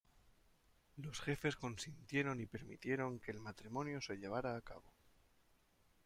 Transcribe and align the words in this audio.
Los 0.97 1.21
jefes 1.21 1.55
consintieron 1.57 2.39
y 2.41 2.47
permitieron 2.47 3.19
que 3.19 3.29
el 3.29 3.39
matrimonio 3.39 4.01
se 4.01 4.15
llevara 4.17 4.57
a 4.57 4.61
cabo. 4.61 4.91